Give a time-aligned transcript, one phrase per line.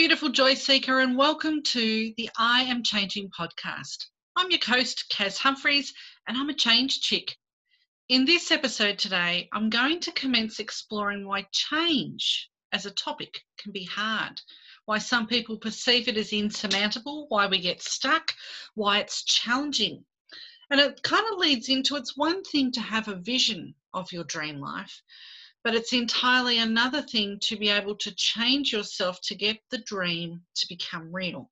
[0.00, 4.06] beautiful joy seeker, and welcome to the I Am Changing podcast.
[4.34, 5.92] I'm your host, Kaz Humphreys,
[6.26, 7.36] and I'm a change chick.
[8.08, 13.72] In this episode today, I'm going to commence exploring why change as a topic can
[13.72, 14.40] be hard,
[14.86, 18.32] why some people perceive it as insurmountable, why we get stuck,
[18.74, 20.02] why it's challenging.
[20.70, 24.24] And it kind of leads into it's one thing to have a vision of your
[24.24, 25.02] dream life,
[25.62, 30.40] but it's entirely another thing to be able to change yourself to get the dream
[30.54, 31.50] to become real.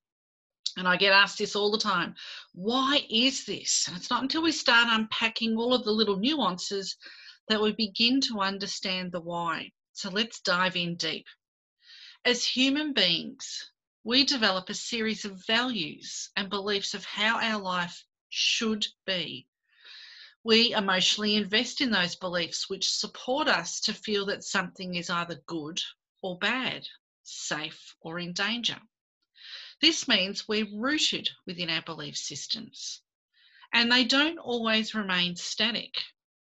[0.77, 2.15] And I get asked this all the time
[2.53, 3.87] why is this?
[3.89, 6.97] And it's not until we start unpacking all of the little nuances
[7.49, 9.73] that we begin to understand the why.
[9.93, 11.27] So let's dive in deep.
[12.25, 13.71] As human beings,
[14.05, 19.47] we develop a series of values and beliefs of how our life should be
[20.49, 25.43] we emotionally invest in those beliefs which support us to feel that something is either
[25.45, 25.79] good
[26.23, 26.89] or bad,
[27.23, 28.81] safe or in danger.
[29.83, 33.03] This means we're rooted within our belief systems
[33.75, 35.95] and they don't always remain static.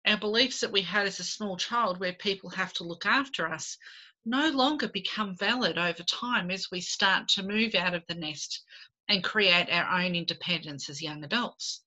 [0.06, 3.48] Our beliefs that we had as a small child, where people have to look after
[3.48, 3.78] us,
[4.26, 8.64] no longer become valid over time as we start to move out of the nest
[9.08, 11.84] and create our own independence as young adults.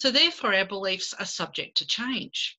[0.00, 2.58] So, therefore, our beliefs are subject to change.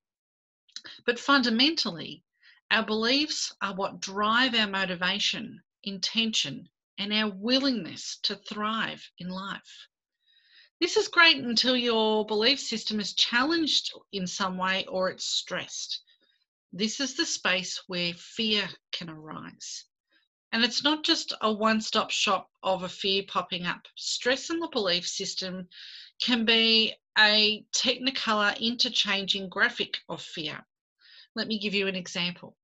[1.06, 2.24] But fundamentally,
[2.70, 9.88] our beliefs are what drive our motivation, intention, and our willingness to thrive in life.
[10.80, 16.02] This is great until your belief system is challenged in some way or it's stressed.
[16.72, 19.86] This is the space where fear can arise.
[20.52, 23.88] And it's not just a one stop shop of a fear popping up.
[23.96, 25.68] Stress in the belief system
[26.22, 30.64] can be a technicolor interchanging graphic of fear.
[31.36, 32.58] Let me give you an example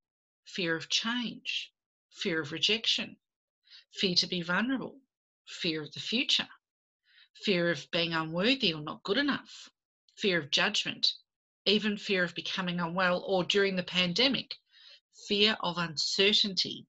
[0.45, 1.73] fear of change,
[2.12, 3.17] fear of rejection,
[3.91, 5.01] fear to be vulnerable,
[5.47, 6.47] fear of the future,
[7.34, 9.69] fear of being unworthy or not good enough,
[10.16, 11.13] fear of judgment,
[11.66, 14.56] even fear of becoming unwell, or during the pandemic,
[15.28, 16.88] fear of uncertainty,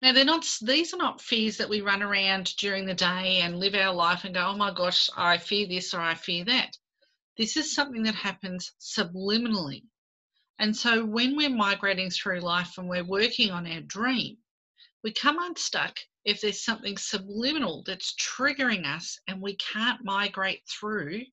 [0.00, 3.58] now, they're not; these are not fears that we run around during the day and
[3.58, 6.78] live our life and go, "Oh my gosh, I fear this or I fear that."
[7.36, 9.84] This is something that happens subliminally.
[10.58, 14.38] And so, when we're migrating through life and we're working on our dream,
[15.04, 21.24] we come unstuck if there's something subliminal that's triggering us and we can't migrate through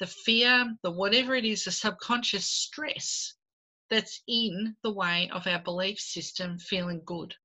[0.00, 3.34] the fear, the whatever it is, the subconscious stress
[3.90, 7.36] that's in the way of our belief system feeling good.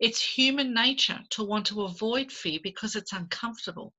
[0.00, 3.94] It's human nature to want to avoid fear because it's uncomfortable.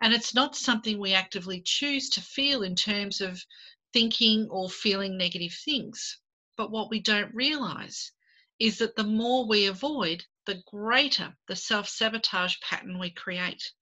[0.00, 3.44] And it's not something we actively choose to feel in terms of
[3.92, 6.18] thinking or feeling negative things.
[6.56, 8.12] But what we don't realize
[8.58, 13.72] is that the more we avoid, the greater the self sabotage pattern we create.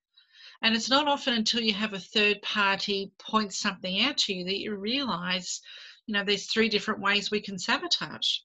[0.62, 4.44] And it's not often until you have a third party point something out to you
[4.44, 5.60] that you realize,
[6.06, 8.38] you know, there's three different ways we can sabotage.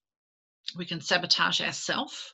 [0.76, 2.34] We can sabotage ourselves,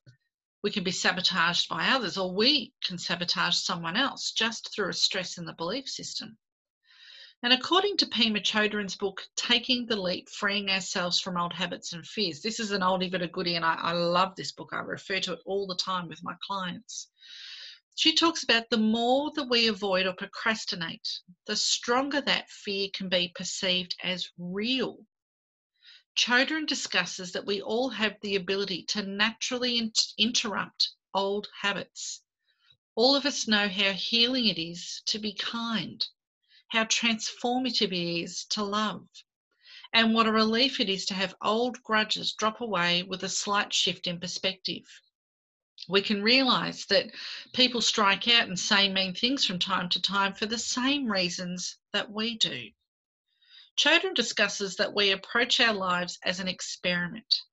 [0.61, 4.93] we can be sabotaged by others, or we can sabotage someone else just through a
[4.93, 6.37] stress in the belief system.
[7.41, 12.05] And according to Pema Chodron's book, Taking the Leap, Freeing Ourselves from Old Habits and
[12.05, 14.71] Fears, this is an oldie but a goodie, and I, I love this book.
[14.73, 17.07] I refer to it all the time with my clients.
[17.95, 21.07] She talks about the more that we avoid or procrastinate,
[21.45, 25.05] the stronger that fear can be perceived as real
[26.21, 32.23] Chodron discusses that we all have the ability to naturally interrupt old habits.
[32.93, 36.05] All of us know how healing it is to be kind,
[36.67, 39.07] how transformative it is to love,
[39.93, 43.73] and what a relief it is to have old grudges drop away with a slight
[43.73, 44.83] shift in perspective.
[45.87, 47.15] We can realise that
[47.53, 51.77] people strike out and say mean things from time to time for the same reasons
[51.93, 52.71] that we do.
[53.79, 57.43] Chodron discusses that we approach our lives as an experiment.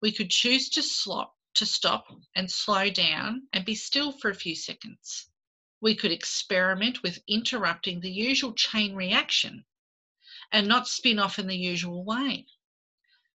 [0.00, 4.34] We could choose to, slop, to stop and slow down and be still for a
[4.34, 5.30] few seconds.
[5.80, 9.64] We could experiment with interrupting the usual chain reaction
[10.50, 12.48] and not spin off in the usual way.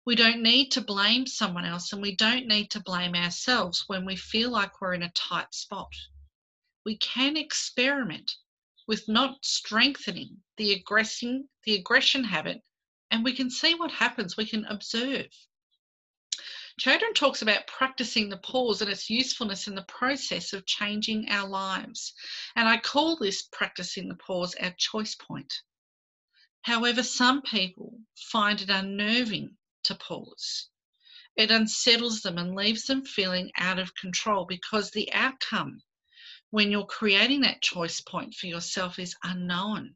[0.06, 4.06] We don't need to blame someone else and we don't need to blame ourselves when
[4.06, 5.92] we feel like we're in a tight spot.
[6.86, 8.34] We can experiment
[8.86, 12.62] with not strengthening the aggressing the aggression habit
[13.10, 15.28] and we can see what happens we can observe
[16.80, 21.48] Chodron talks about practicing the pause and its usefulness in the process of changing our
[21.48, 22.12] lives.
[22.56, 25.54] And I call this practicing the pause our choice point.
[26.62, 30.68] However, some people find it unnerving to pause.
[31.36, 35.82] It unsettles them and leaves them feeling out of control because the outcome
[36.54, 39.92] when you're creating that choice point for yourself is unknown.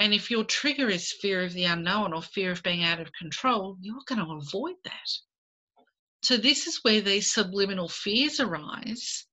[0.00, 3.12] And if your trigger is fear of the unknown or fear of being out of
[3.12, 5.10] control, you're going to avoid that.
[6.24, 9.26] So, this is where these subliminal fears arise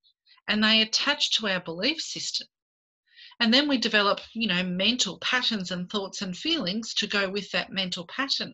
[0.47, 2.47] and they attach to our belief system.
[3.39, 7.49] And then we develop, you know, mental patterns and thoughts and feelings to go with
[7.49, 8.53] that mental pattern.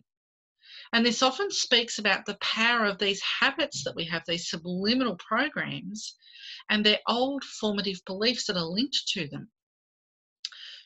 [0.92, 5.16] And this often speaks about the power of these habits that we have, these subliminal
[5.16, 6.16] programs,
[6.70, 9.50] and their old formative beliefs that are linked to them.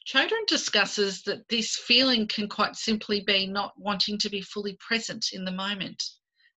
[0.05, 5.29] Chodron discusses that this feeling can quite simply be not wanting to be fully present
[5.33, 6.03] in the moment.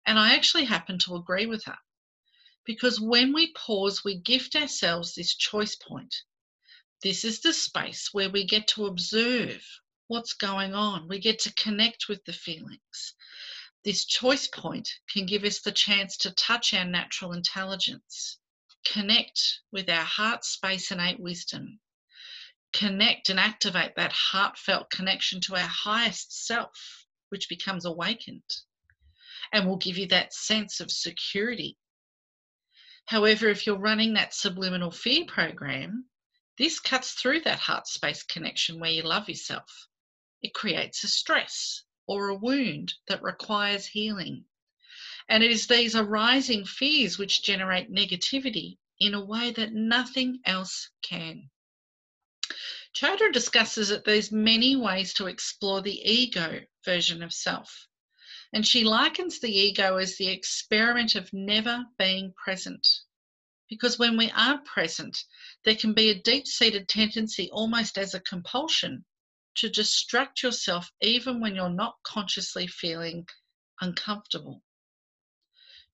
[0.05, 1.77] And I actually happen to agree with her.
[2.65, 6.15] Because when we pause, we gift ourselves this choice point.
[7.01, 9.67] This is the space where we get to observe
[10.07, 13.15] what's going on, we get to connect with the feelings.
[13.83, 18.37] This choice point can give us the chance to touch our natural intelligence,
[18.85, 21.79] connect with our heart space innate wisdom,
[22.73, 28.61] connect and activate that heartfelt connection to our highest self, which becomes awakened
[29.51, 31.77] and will give you that sense of security.
[33.05, 36.05] However, if you're running that subliminal fear program,
[36.57, 39.87] this cuts through that heart space connection where you love yourself.
[40.43, 44.43] It creates a stress or a wound that requires healing.
[45.29, 50.89] And it is these arising fears which generate negativity in a way that nothing else
[51.01, 51.49] can.
[52.93, 57.87] Chodron discusses that there's many ways to explore the ego version of self.
[58.51, 62.85] And she likens the ego as the experiment of never being present.
[63.69, 65.17] Because when we aren't present,
[65.63, 69.05] there can be a deep seated tendency, almost as a compulsion,
[69.55, 73.27] to distract yourself even when you're not consciously feeling
[73.81, 74.63] uncomfortable.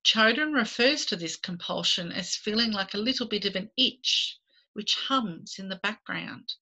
[0.03, 4.37] Chodron refers to this compulsion as feeling like a little bit of an itch
[4.73, 6.53] which hums in the background.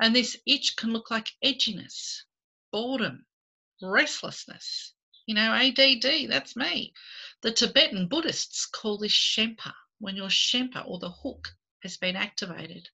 [0.00, 2.22] And this itch can look like edginess,
[2.70, 3.26] boredom,
[3.80, 4.94] restlessness,
[5.28, 6.94] you know, ADD, that's me.
[7.42, 12.88] The Tibetan Buddhists call this Shenpa, when your Shenpa or the hook has been activated.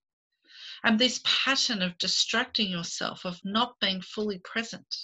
[0.86, 4.94] And this pattern of distracting yourself, of not being fully present,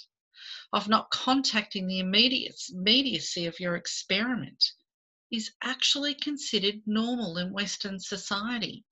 [0.71, 4.63] of not contacting the immediacy of your experiment,
[5.31, 8.85] is actually considered normal in Western society.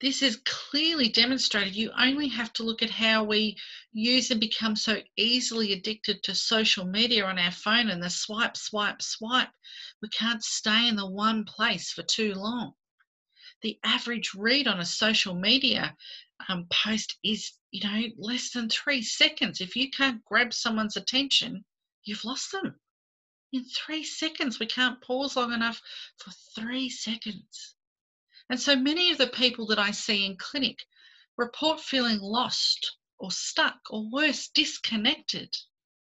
[0.00, 1.74] This is clearly demonstrated.
[1.74, 3.58] You only have to look at how we
[3.90, 8.56] use and become so easily addicted to social media on our phone and the swipe,
[8.56, 9.50] swipe, swipe.
[10.02, 12.74] We can't stay in the one place for too long.
[13.62, 15.96] The average read on a social media
[16.48, 19.60] um, post is, you know, less than three seconds.
[19.60, 21.64] If you can't grab someone's attention,
[22.04, 22.78] you've lost them.
[23.52, 25.80] In three seconds, we can't pause long enough
[26.18, 27.74] for three seconds.
[28.48, 30.86] And so many of the people that I see in clinic
[31.36, 35.56] report feeling lost or stuck or worse, disconnected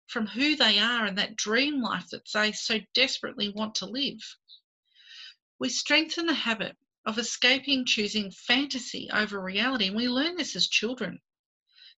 [0.07, 4.37] from who they are and that dream life that they so desperately want to live.
[5.59, 10.67] We strengthen the habit of escaping choosing fantasy over reality, and we learn this as
[10.67, 11.19] children.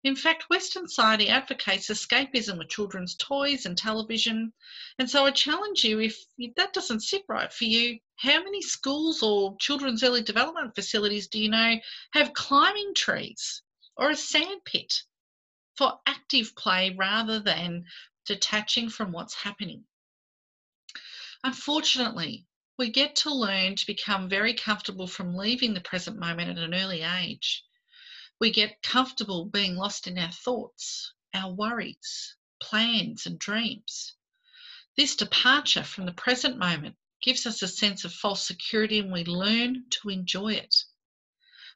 [0.05, 4.53] In fact, Western society advocates escapism with children's toys and television.
[4.99, 6.19] And so I challenge you if
[6.57, 11.41] that doesn't sit right for you, how many schools or children's early development facilities do
[11.41, 11.77] you know
[12.13, 13.63] have climbing trees
[13.97, 15.05] or a sandpit
[15.77, 17.85] for active play rather than
[18.27, 19.85] detaching from what's happening?
[21.45, 22.45] Unfortunately,
[22.79, 26.75] we get to learn to become very comfortable from leaving the present moment at an
[26.75, 27.65] early age.
[28.41, 34.15] We get comfortable being lost in our thoughts, our worries, plans, and dreams.
[34.97, 39.25] This departure from the present moment gives us a sense of false security and we
[39.25, 40.75] learn to enjoy it.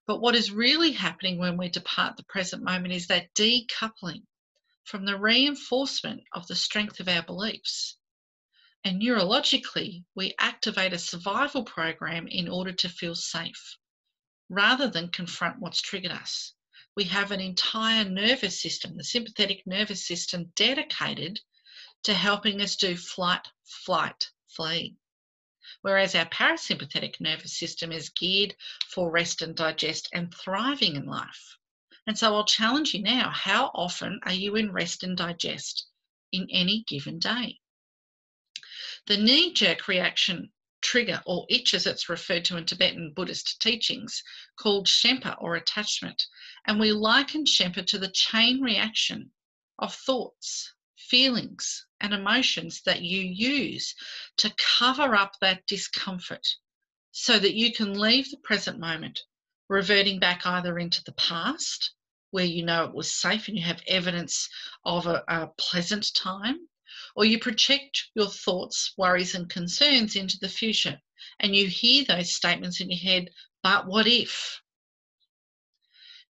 [0.06, 4.26] But what is really happening when we depart the present moment is that decoupling
[4.84, 7.96] from the reinforcement of the strength of our beliefs.
[8.86, 13.76] And neurologically, we activate a survival program in order to feel safe
[14.48, 16.54] rather than confront what's triggered us
[16.96, 21.38] we have an entire nervous system, the sympathetic nervous system, dedicated
[22.04, 24.96] to helping us do flight, flight, flee.
[25.82, 28.56] Whereas our parasympathetic nervous system is geared
[28.88, 31.58] for rest and digest and thriving in life.
[32.06, 35.86] And so I'll challenge you now how often are you in rest and digest
[36.32, 37.60] in any given day?
[39.06, 40.50] The knee jerk reaction
[40.82, 44.22] trigger or itch as it's referred to in Tibetan Buddhist teachings
[44.56, 46.26] called Shenpa or attachment.
[46.64, 49.30] And we liken Shenpa to the chain reaction
[49.78, 53.94] of thoughts, feelings, and emotions that you use
[54.38, 56.46] to cover up that discomfort
[57.12, 59.20] so that you can leave the present moment,
[59.68, 61.92] reverting back either into the past,
[62.30, 64.48] where you know it was safe and you have evidence
[64.84, 66.68] of a, a pleasant time,
[67.16, 71.00] or you project your thoughts, worries, and concerns into the future
[71.40, 73.30] and you hear those statements in your head,
[73.62, 74.61] but what if?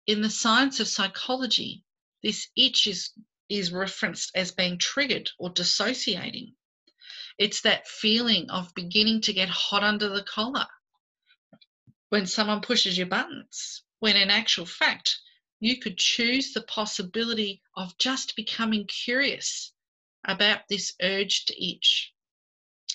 [0.06, 1.84] In the science of psychology,
[2.22, 3.12] this itch is,
[3.48, 6.54] is referenced as being triggered or dissociating.
[7.38, 10.68] It's that feeling of beginning to get hot under the collar
[12.10, 15.18] when someone pushes your buttons, when in actual fact,
[15.62, 19.73] you could choose the possibility of just becoming curious
[20.25, 22.13] about this urge to itch.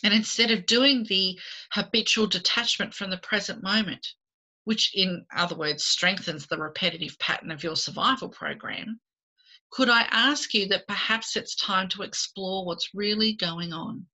[0.04, 1.38] And instead of doing the
[1.72, 4.14] habitual detachment from the present moment,
[4.64, 9.00] which in other words strengthens the repetitive pattern of your survival program,
[9.70, 14.06] could I ask you that perhaps it's time to explore what's really going on?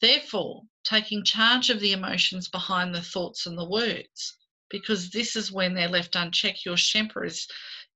[0.00, 4.36] Therefore, taking charge of the emotions behind the thoughts and the words,
[4.68, 7.46] because this is when they're left unchecked, your Shenpa is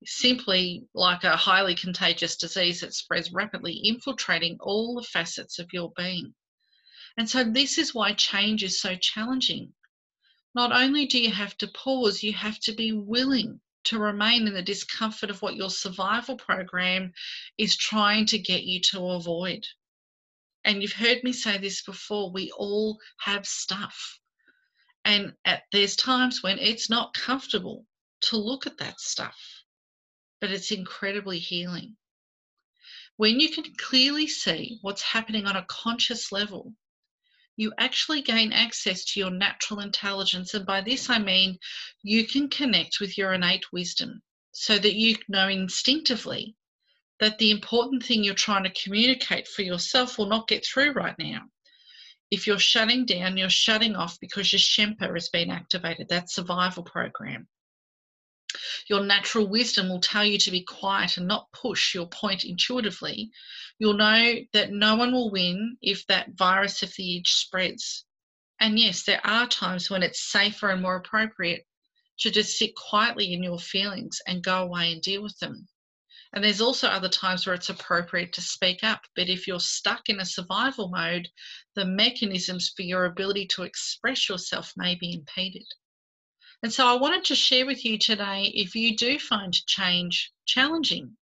[0.04, 5.92] simply like a highly contagious disease that spreads rapidly, infiltrating all the facets of your
[5.96, 6.34] being.
[7.16, 9.72] And so, this is why change is so challenging
[10.56, 14.54] not only do you have to pause, you have to be willing to remain in
[14.54, 17.12] the discomfort of what your survival program
[17.58, 19.66] is trying to get you to avoid.
[20.64, 24.18] And you've heard me say this before we all have stuff.
[25.04, 27.84] And at, there's times when it's not comfortable
[28.22, 29.38] to look at that stuff,
[30.40, 31.96] but it's incredibly healing.
[33.16, 36.74] When you can clearly see what's happening on a conscious level,
[37.56, 40.52] you actually gain access to your natural intelligence.
[40.52, 41.58] And by this, I mean
[42.02, 46.56] you can connect with your innate wisdom so that you know instinctively
[47.20, 51.18] that the important thing you're trying to communicate for yourself will not get through right
[51.18, 51.40] now.
[52.30, 56.82] If you're shutting down, you're shutting off because your Shenpa has been activated, that survival
[56.82, 57.48] program.
[58.88, 63.30] Your natural wisdom will tell you to be quiet and not push your point intuitively.
[63.78, 68.04] You'll know that no one will win if that virus of the itch spreads.
[68.58, 71.66] And yes, there are times when it's safer and more appropriate
[72.20, 75.68] to just sit quietly in your feelings and go away and deal with them.
[76.32, 79.02] And there's also other times where it's appropriate to speak up.
[79.14, 81.28] But if you're stuck in a survival mode,
[81.74, 85.66] the mechanisms for your ability to express yourself may be impeded.
[86.62, 91.16] And so I wanted to share with you today if you do find change challenging,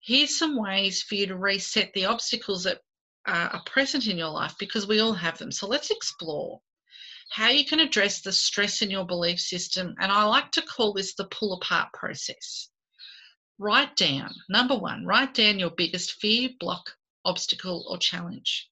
[0.00, 2.80] here's some ways for you to reset the obstacles that
[3.26, 5.52] uh, are present in your life because we all have them.
[5.52, 6.60] So let's explore
[7.30, 9.94] how you can address the stress in your belief system.
[10.00, 12.70] And I like to call this the pull apart process.
[13.58, 18.68] Write down, number one, write down your biggest fear, block, obstacle, or challenge.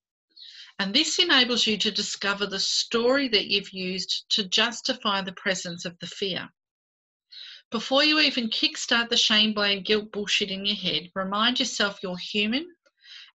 [0.79, 5.85] And this enables you to discover the story that you've used to justify the presence
[5.85, 6.51] of the fear.
[7.71, 12.19] Before you even kickstart the shame, blame, guilt bullshit in your head, remind yourself you're
[12.19, 12.77] human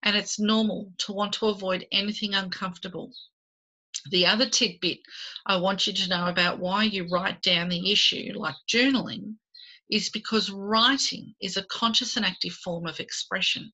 [0.02, 3.12] and it's normal to want to avoid anything uncomfortable.
[4.10, 5.00] The other tidbit
[5.44, 9.36] I want you to know about why you write down the issue, like journaling,
[9.90, 13.72] is because writing is a conscious and active form of expression.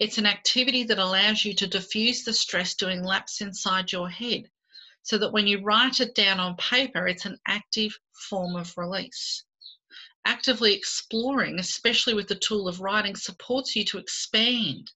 [0.00, 4.50] It's an activity that allows you to diffuse the stress doing laps inside your head
[5.02, 7.98] so that when you write it down on paper, it's an active
[8.30, 9.44] form of release.
[10.24, 14.90] Actively exploring, especially with the tool of writing, supports you to expand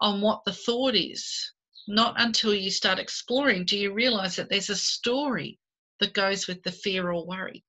[0.00, 1.54] on what the thought is.
[1.88, 5.58] Not until you start exploring do you realize that there's a story
[5.98, 7.64] that goes with the fear or worry.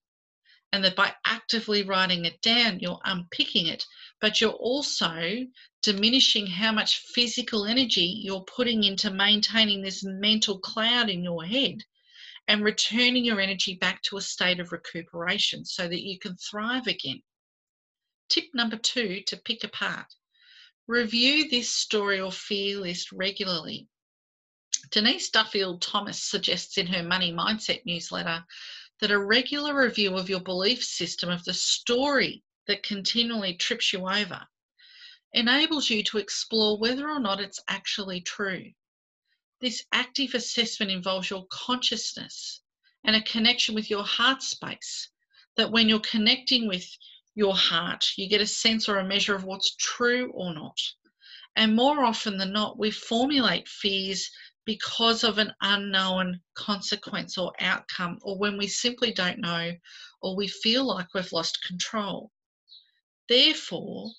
[0.73, 3.85] And that by actively writing it down, you're unpicking it,
[4.19, 5.45] but you're also
[5.83, 11.77] diminishing how much physical energy you're putting into maintaining this mental cloud in your head
[12.49, 16.87] and returning your energy back to a state of recuperation so that you can thrive
[16.87, 17.21] again.
[18.27, 20.07] Tip number two to pick apart
[20.87, 23.87] review this story or fear list regularly.
[24.91, 28.43] Denise Duffield Thomas suggests in her Money Mindset newsletter
[28.99, 34.07] that a regular review of your belief system of the story that continually trips you
[34.07, 34.47] over
[35.33, 38.71] enables you to explore whether or not it's actually true.
[39.59, 42.61] This active assessment involves your consciousness
[43.03, 45.09] and a connection with your heart space.
[45.55, 46.85] That when you're connecting with
[47.35, 50.79] your heart, you get a sense or a measure of what's true or not.
[51.55, 54.29] And more often than not, we formulate fears
[54.65, 59.73] because of an unknown consequence or outcome, or when we simply don't know,
[60.21, 62.31] or we feel like we've lost control.
[63.29, 64.11] Therefore,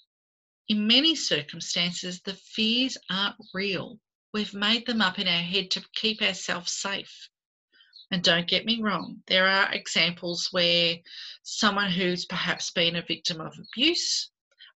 [0.68, 4.00] In many circumstances, the fears aren't real.
[4.32, 7.28] We've made them up in our head to keep ourselves safe.
[8.10, 10.96] And don't get me wrong, there are examples where
[11.42, 14.30] someone who's perhaps been a victim of abuse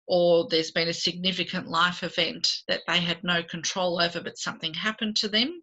[0.08, 4.74] or there's been a significant life event that they had no control over, but something
[4.74, 5.62] happened to them,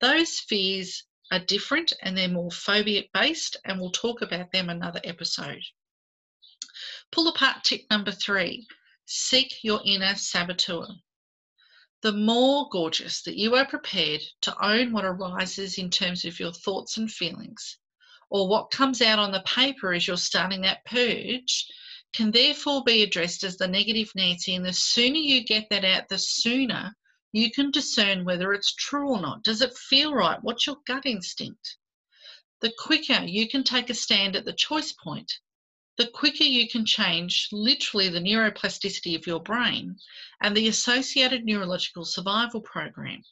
[0.00, 5.00] those fears are different and they're more phobia based, and we'll talk about them another
[5.04, 5.62] episode.
[7.12, 8.66] Pull apart tip number three
[9.06, 10.86] seek your inner saboteur.
[12.02, 16.52] The more gorgeous that you are prepared to own what arises in terms of your
[16.52, 17.78] thoughts and feelings,
[18.30, 21.66] or what comes out on the paper as you're starting that purge,
[22.12, 24.54] can therefore be addressed as the negative Nancy.
[24.54, 26.94] And the sooner you get that out, the sooner
[27.32, 29.44] you can discern whether it's true or not.
[29.44, 30.42] Does it feel right?
[30.42, 31.76] What's your gut instinct?
[32.60, 35.32] The quicker you can take a stand at the choice point
[36.00, 39.98] the quicker you can change literally the neuroplasticity of your brain
[40.40, 43.22] and the associated neurological survival program.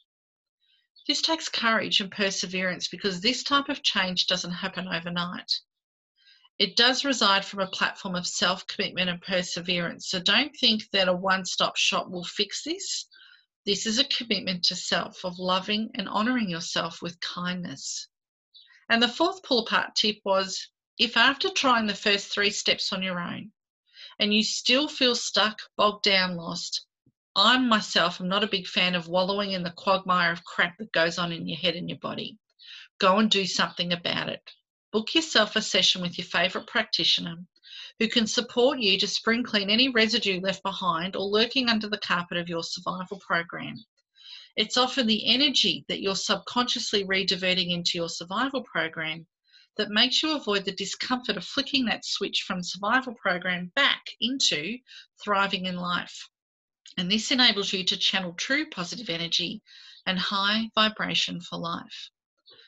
[1.07, 5.51] This takes courage and perseverance because this type of change doesn't happen overnight.
[6.59, 10.09] It does reside from a platform of self commitment and perseverance.
[10.09, 13.07] So don't think that a one stop shop will fix this.
[13.65, 18.09] This is a commitment to self, of loving and honouring yourself with kindness.
[18.89, 23.03] And the fourth pull apart tip was if after trying the first three steps on
[23.03, 23.53] your own
[24.19, 26.85] and you still feel stuck, bogged down, lost,
[27.37, 30.91] I myself am not a big fan of wallowing in the quagmire of crap that
[30.91, 32.37] goes on in your head and your body.
[32.99, 34.41] Go and do something about it.
[34.91, 37.35] Book yourself a session with your favourite practitioner
[37.99, 41.99] who can support you to spring clean any residue left behind or lurking under the
[41.99, 43.75] carpet of your survival program.
[44.55, 49.27] It's often the energy that you're subconsciously rediverting into your survival program
[49.77, 54.79] that makes you avoid the discomfort of flicking that switch from survival program back into
[55.23, 56.27] thriving in life.
[56.97, 59.61] And this enables you to channel true positive energy
[60.07, 62.09] and high vibration for life.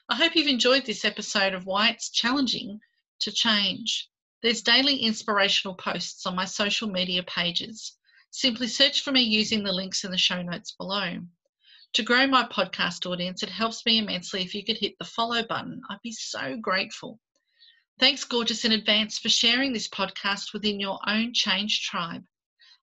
[0.09, 2.79] I hope you've enjoyed this episode of why it's challenging
[3.21, 4.09] to change.
[4.41, 7.97] There's daily inspirational posts on my social media pages.
[8.31, 11.19] Simply search for me using the links in the show notes below.
[11.93, 15.43] To grow my podcast audience, it helps me immensely if you could hit the follow
[15.43, 15.81] button.
[15.89, 17.19] I'd be so grateful.
[17.99, 22.23] Thanks, Gorgeous, in advance for sharing this podcast within your own change tribe.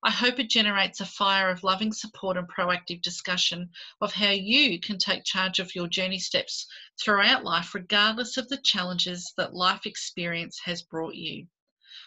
[0.00, 4.80] I hope it generates a fire of loving support and proactive discussion of how you
[4.80, 6.66] can take charge of your journey steps
[7.00, 11.48] throughout life, regardless of the challenges that life experience has brought you.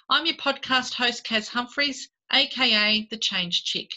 [0.09, 3.91] I'm your podcast host, Kaz Humphreys, aka The Change Chick.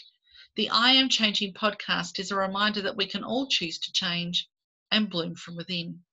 [0.55, 4.49] The I Am Changing podcast is a reminder that we can all choose to change
[4.91, 6.04] and bloom from within.